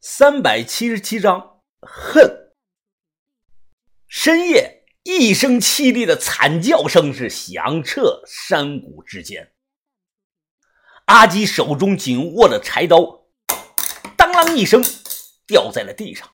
[0.00, 2.52] 三百七十七章恨。
[4.06, 9.52] 深夜，一声凄厉的惨叫声是响彻山谷之间。
[11.06, 13.26] 阿基手中紧握的柴刀，
[14.16, 14.84] 当啷一声
[15.46, 16.30] 掉在了地上。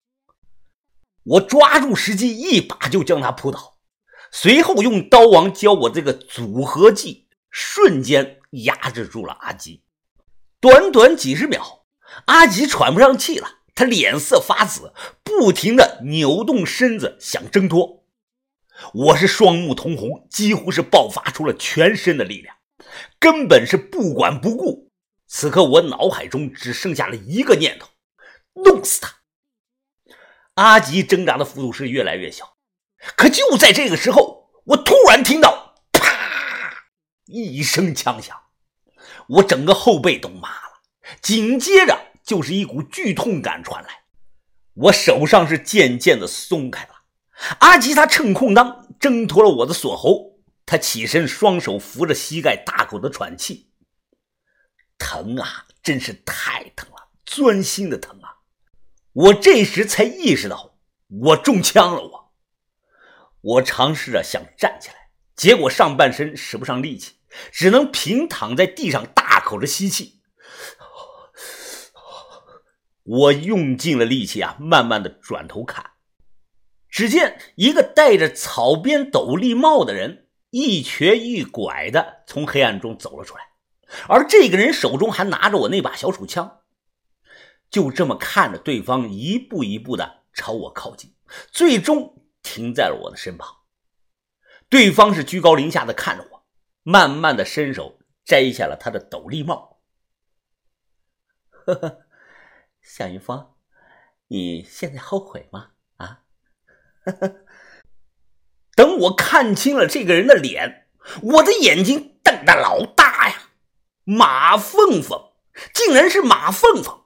[1.25, 3.79] 我抓住时机，一把就将他扑倒，
[4.33, 9.83] 随后用刀王教我这个组合技，瞬间压制住了阿基。
[10.61, 11.82] 短短几十秒，
[12.27, 14.93] 阿吉喘不上气了，他脸色发紫，
[15.23, 18.05] 不停的扭动身子想挣脱。
[18.95, 22.57] 我是双目通红，几乎是爆发出了全身的力量，
[23.19, 24.91] 根本是不管不顾。
[25.27, 27.89] 此刻我脑海中只剩下了一个念头：
[28.55, 29.15] 弄死他。
[30.55, 32.57] 阿吉挣扎的幅度是越来越小，
[33.17, 36.85] 可就在这个时候，我突然听到“啪”
[37.25, 38.39] 一声枪响，
[39.29, 40.83] 我整个后背都麻了，
[41.23, 44.05] 紧接着就是一股剧痛感传来，
[44.75, 46.91] 我手上是渐渐的松开了。
[47.61, 53.71] 阿吉他趁空当挣脱了我的锁喉，他起身，双手扶着膝盖，大口的喘气。
[54.97, 58.39] 疼啊，真是太疼了，钻心的疼啊！
[59.13, 60.77] 我这时才意识到，
[61.09, 62.01] 我中枪了。
[62.03, 62.33] 我，
[63.41, 64.95] 我尝试着想站起来，
[65.35, 67.15] 结果上半身使不上力气，
[67.51, 70.22] 只能平躺在地上，大口的吸气。
[73.05, 75.93] 我用尽了力气啊，慢慢的转头看，
[76.89, 83.43] 只见一个戴着草编斗笠帽的人，一瘸一拐的从黑暗中走了出来，
[84.09, 86.61] 而这个人手中还拿着我那把小手枪。
[87.71, 91.15] 就这么看着对方一步一步的朝我靠近，
[91.51, 93.57] 最终停在了我的身旁。
[94.69, 96.45] 对方是居高临下的看着我，
[96.83, 99.81] 慢慢的伸手摘下了他的斗笠帽。
[101.51, 102.02] 呵呵，
[102.83, 103.55] 夏云芳，
[104.29, 105.69] 你现在后悔吗？
[105.97, 106.25] 啊？
[108.75, 110.89] 等我看清了这个人的脸，
[111.23, 113.51] 我的眼睛瞪得老大呀！
[114.05, 115.33] 马凤凤，
[115.73, 117.05] 竟然是马凤凤！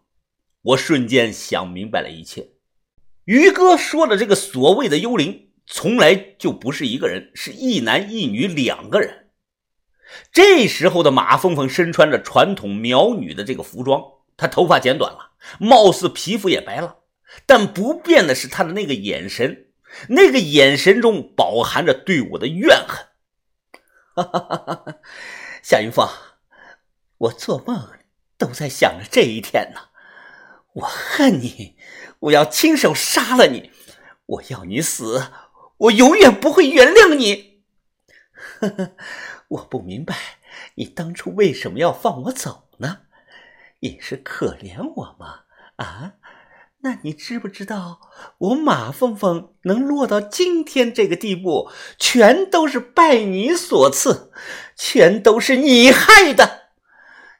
[0.62, 2.52] 我瞬间想明白了一切，
[3.24, 9.30] 于哥说的这个所谓的幽灵，从来就不是一个人，是一男一女两个人。
[10.32, 14.02] 这时候的马凤凤身穿着传统苗女的这个服装，
[14.36, 15.25] 她头发剪短了，
[15.58, 16.98] 貌似皮肤也白了，
[17.46, 19.68] 但不变的是他的那个眼神，
[20.08, 23.06] 那个眼神中饱含着对我的怨恨。
[24.14, 24.94] 哈哈哈哈！
[25.62, 26.08] 夏云峰，
[27.18, 27.90] 我做梦
[28.38, 29.88] 都在想着这一天呢。
[30.74, 31.76] 我恨你，
[32.20, 33.70] 我要亲手杀了你，
[34.26, 35.32] 我要你死，
[35.76, 37.62] 我永远不会原谅你。
[38.60, 38.96] 呵呵，
[39.48, 40.16] 我不明白
[40.76, 43.02] 你当初为什么要放我走呢？
[43.80, 45.40] 也是可怜我吗？
[45.76, 46.14] 啊？
[46.80, 48.00] 那你知不知道
[48.38, 54.30] 我马凤凤能落到今天这个地步，全都是拜你所赐，
[54.76, 56.68] 全都是你害的。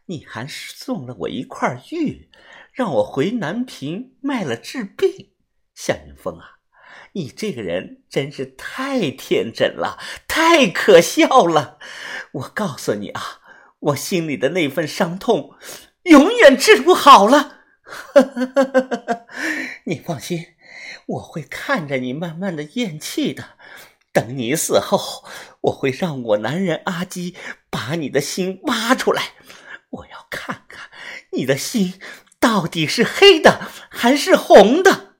[0.07, 2.31] 你还送了我一块玉。
[2.73, 5.31] 让我回南平卖了治病，
[5.75, 6.59] 向云峰啊，
[7.13, 9.99] 你这个人真是太天真了，
[10.29, 11.79] 太可笑了。
[12.33, 13.41] 我告诉你啊，
[13.79, 15.55] 我心里的那份伤痛
[16.07, 17.61] 永远治不好了。
[19.85, 20.55] 你放心，
[21.07, 23.57] 我会看着你慢慢的咽气的。
[24.13, 25.25] 等你死后，
[25.63, 27.37] 我会让我男人阿基
[27.71, 29.35] 把你的心挖出来，
[29.91, 30.91] 我要看看
[31.33, 32.01] 你的心。
[32.39, 35.17] 到底是黑的还是红的？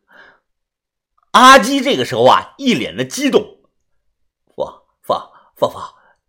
[1.33, 3.59] 阿基这个时候啊，一脸的激动。
[4.55, 4.67] 凤
[5.03, 5.19] 凤
[5.57, 5.83] 凤凤，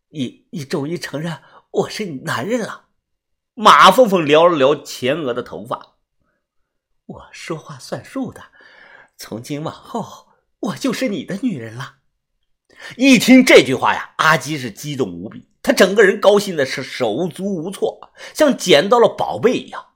[0.10, 1.42] 你你终于承认
[1.72, 2.87] 我是你男人了。
[3.60, 5.96] 马凤凤撩了撩前额的头发，
[7.08, 8.52] 我说话算数的，
[9.18, 10.28] 从今往后
[10.60, 11.98] 我就是你的女人了。
[12.98, 19.96] 一听这句话呀，阿基是激动无比，他整个人高兴的是手足无措，像捡到了宝贝一样。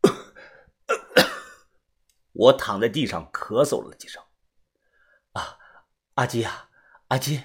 [2.32, 4.22] 我躺在地上咳嗽了几声。
[5.32, 5.58] 啊，
[6.14, 6.70] 阿基啊，
[7.08, 7.42] 阿基，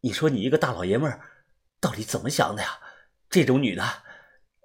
[0.00, 1.22] 你说你一个大老爷们儿，
[1.80, 2.78] 到底怎么想的呀？
[3.30, 3.82] 这种女的，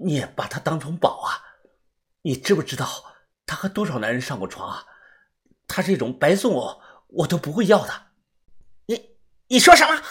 [0.03, 1.41] 你也把她当成宝啊？
[2.21, 3.15] 你知不知道
[3.45, 4.85] 她和多少男人上过床啊？
[5.67, 8.07] 她这种白送我，我都不会要的。
[8.85, 9.17] 你
[9.47, 10.01] 你说什么？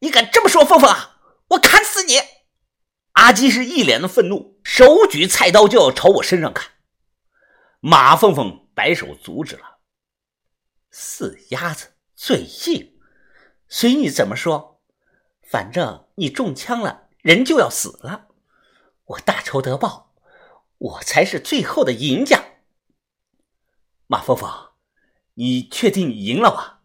[0.00, 0.94] 你敢这么说凤凤？
[1.48, 2.14] 我砍死你！
[3.12, 6.72] 阿基是一脸的愤怒，手举菜刀就要朝我身上砍。
[7.80, 9.78] 马凤凤摆手阻止了。
[10.90, 12.98] 死鸭子嘴硬，
[13.68, 14.82] 随你怎么说，
[15.42, 18.28] 反正你中枪了，人就要死了。
[19.12, 20.14] 我大仇得报，
[20.78, 22.44] 我才是最后的赢家。
[24.06, 24.50] 马凤凤，
[25.34, 26.80] 你确定你赢了吧？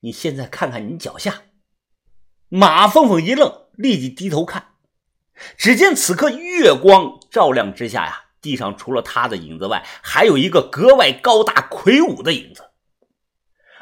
[0.00, 1.42] 你现在看看你脚下。
[2.48, 4.74] 马凤凤一愣，立即低头看，
[5.56, 12.70] 只见此刻月光照亮之下呀，地上除了他的影子外，还有一个格外高大魁梧的影子。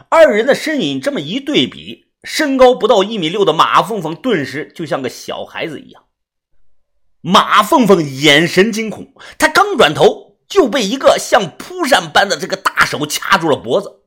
[0.09, 6.05] 二人的身影这么一对比，身高不到一米六的马凤凤顿时就像个小孩子一样。
[7.23, 14.01] 马凤凤眼神惊恐，她刚转头就被一个像扑扇般的这个大手掐住了脖子。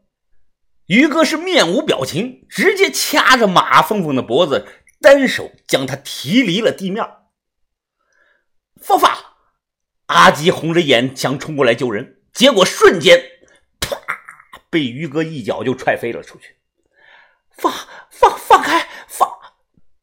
[0.88, 4.68] 于哥是面无表情，直接掐着马凤凤的脖子，
[5.00, 7.06] 单手将她提离了地面。
[8.82, 9.10] 凤凤，
[10.08, 13.24] 阿吉红着眼想冲过来救人，结果瞬间，
[13.80, 13.98] 啪，
[14.70, 16.58] 被于哥一脚就踹飞了出去。
[17.52, 17.72] 放
[18.10, 19.30] 放放开放！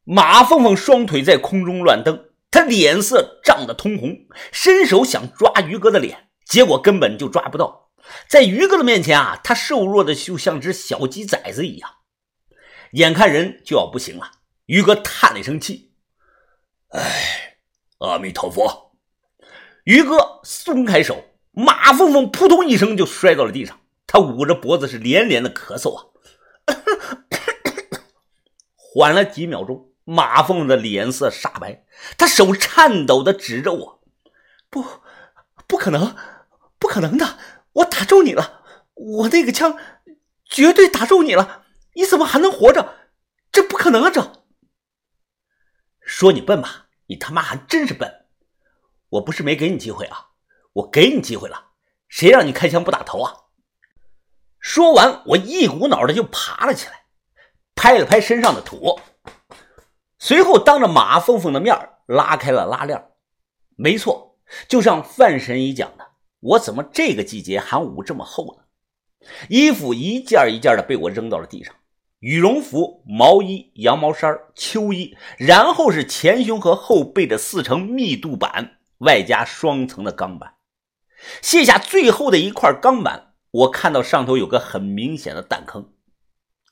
[0.04, 7.90] 马凤凤双腿在空中乱蹬，他脸色涨得通红，伸手想抓于哥的脸，结果根本就抓不到。
[8.28, 11.90] 在于哥的面前啊，他瘦弱的就像只小鸡崽子一样，
[12.92, 14.32] 眼看人就要不行了。
[14.66, 15.92] 于哥叹了一声气
[16.90, 17.58] ：“哎，
[17.98, 18.96] 阿弥陀佛。”
[19.84, 26.06] 于哥松开手，马凤凤扑通一声就摔到了地上，他捂着脖子是连连的咳嗽啊。
[28.76, 31.84] 缓了几秒钟，马凤的脸色煞白，
[32.18, 34.02] 他手颤抖的指着我
[34.68, 34.84] ：“不，
[35.68, 36.16] 不可能，
[36.80, 37.38] 不可能的。”
[37.74, 38.64] 我打中你了，
[38.94, 39.78] 我那个枪
[40.44, 42.96] 绝对打中你了，你怎么还能活着？
[43.52, 44.10] 这不可能啊！
[44.10, 44.32] 这
[46.00, 48.26] 说你笨吧，你他妈还真是笨！
[49.10, 50.30] 我不是没给你机会啊，
[50.72, 51.68] 我给你机会了，
[52.08, 53.32] 谁让你开枪不打头啊？
[54.58, 57.04] 说完，我一股脑的就爬了起来，
[57.76, 59.00] 拍了拍身上的土，
[60.20, 61.76] 随后当着马凤凤的面
[62.06, 63.02] 拉开了拉链。
[63.74, 64.38] 没错，
[64.68, 66.06] 就像范神医讲的。
[66.40, 69.26] 我怎么这个季节还捂这么厚呢？
[69.48, 71.74] 衣服一件一件的被我扔到了地上，
[72.20, 80.54] 羽绒服、毛衣、羊毛衫、秋衣，然后是前胸和后背的四层密度板，外加双层的钢板。
[81.42, 85.92] 卸下最后的一块钢板，我看到上头有个很明显的弹坑。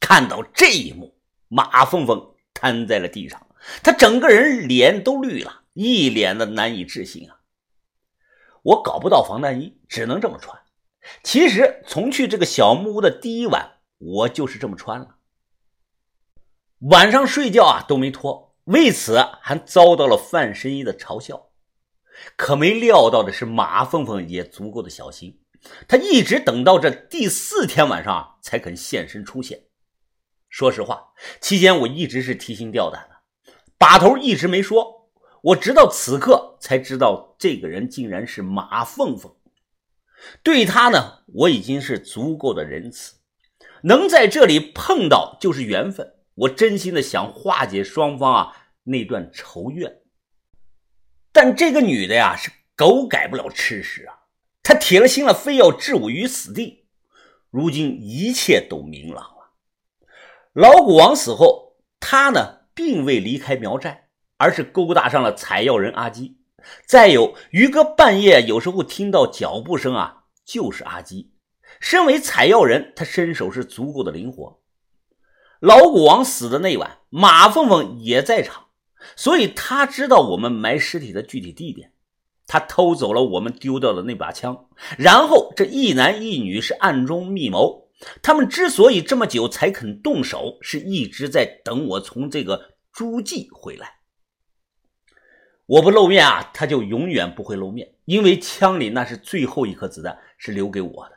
[0.00, 1.18] 看到这一幕，
[1.48, 3.46] 马凤凤瘫在了地上，
[3.84, 7.38] 他整个人脸都绿了，一脸的难以置信啊！
[8.62, 10.60] 我搞不到防弹衣，只能这么穿。
[11.22, 15.18] 其实从去这个小木屋的第一晚，我就是这么穿了。
[16.90, 21.50] 晚上睡觉啊都没脱，为此还遭到了范神医的嘲笑。
[22.36, 25.40] 可没料到的是，马凤凤也足够的小心，
[25.86, 29.67] 她一直等到这第四天晚上才肯现身出现。
[30.48, 35.10] 说实话，期间我一直是提心吊胆的，把头一直没说。
[35.42, 39.34] 我直到此刻才知道，这个人竟然是马凤凤。
[40.42, 43.14] 对他呢，我已经是足够的仁慈，
[43.82, 46.14] 能在这里碰到就是缘分。
[46.34, 50.00] 我真心的想化解双方啊那段仇怨，
[51.32, 54.26] 但这个女的呀是狗改不了吃屎啊！
[54.62, 56.86] 她铁了心了，非要置我于死地。
[57.50, 59.37] 如今一切都明朗。
[60.52, 64.06] 老古王死后，他呢并未离开苗寨。
[64.40, 66.36] 而是勾搭上了采药人阿基，
[66.86, 71.32] 再有于哥半夜有时候听到脚步声啊，就是阿基。
[71.80, 74.60] 身为采药人，他身手是足够的灵活。
[75.58, 78.66] 老古王死的那晚，马凤凤也在场，
[79.16, 81.90] 所以他知道我们埋尸体的具体地点。
[82.46, 87.87] 他偷走了我们丢掉的那把枪，然后这一男一女是暗中密谋。
[88.22, 93.94] 他们之所以这么久才肯动手，是一直在等我从这个诸暨回来。
[95.66, 101.12] 我不露面啊，他就永远不会露面，因为枪里那是最后一颗子弹，是留给我的。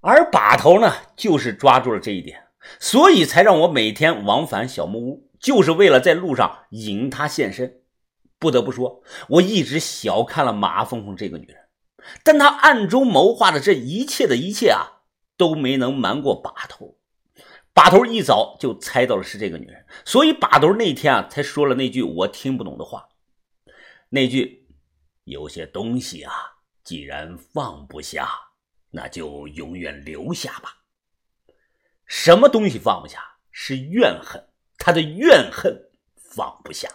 [0.00, 2.44] 而把头呢，就是抓住了这一点，
[2.78, 7.80] 所以才让我每天往返小木屋，就是为了在路上引他现身。
[8.38, 11.56] 不得不说，我一直小看了马凤凤这个女人，
[12.22, 14.95] 但她暗中谋划的这一切的一切啊，
[15.36, 16.98] 都没能瞒过把头。
[17.72, 23.08] 把头一早就猜到了是这个女人，所以把头那天啊，才说了那句我听不懂的话。
[24.08, 24.66] 那句
[25.24, 26.32] “有些东西啊，
[26.82, 28.28] 既然放不下，
[28.90, 30.84] 那就永远留下吧。”
[32.06, 33.22] 什么东西放不下？
[33.50, 36.88] 是怨恨，他的怨恨放不下。